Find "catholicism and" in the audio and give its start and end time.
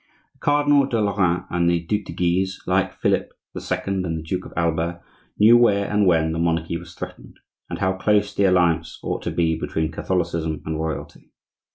9.91-10.79